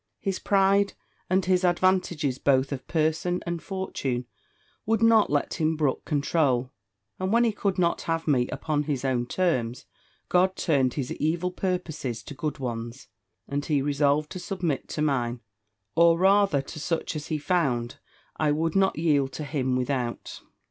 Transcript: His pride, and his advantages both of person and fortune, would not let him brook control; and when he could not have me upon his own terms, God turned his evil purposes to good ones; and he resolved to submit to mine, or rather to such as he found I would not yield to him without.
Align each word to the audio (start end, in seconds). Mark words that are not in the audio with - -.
His 0.19 0.39
pride, 0.39 0.93
and 1.29 1.45
his 1.45 1.63
advantages 1.63 2.39
both 2.39 2.71
of 2.71 2.87
person 2.87 3.39
and 3.45 3.61
fortune, 3.61 4.25
would 4.83 5.03
not 5.03 5.29
let 5.29 5.61
him 5.61 5.75
brook 5.77 6.05
control; 6.05 6.71
and 7.19 7.31
when 7.31 7.43
he 7.43 7.51
could 7.51 7.77
not 7.77 8.01
have 8.09 8.27
me 8.27 8.47
upon 8.49 8.85
his 8.85 9.05
own 9.05 9.27
terms, 9.27 9.85
God 10.27 10.55
turned 10.55 10.95
his 10.95 11.11
evil 11.17 11.51
purposes 11.51 12.23
to 12.23 12.33
good 12.33 12.57
ones; 12.57 13.09
and 13.47 13.63
he 13.63 13.79
resolved 13.83 14.31
to 14.31 14.39
submit 14.39 14.87
to 14.87 15.03
mine, 15.03 15.41
or 15.93 16.17
rather 16.17 16.63
to 16.63 16.79
such 16.79 17.15
as 17.15 17.27
he 17.27 17.37
found 17.37 17.97
I 18.37 18.51
would 18.51 18.75
not 18.75 18.97
yield 18.97 19.31
to 19.33 19.43
him 19.43 19.75
without. 19.75 20.41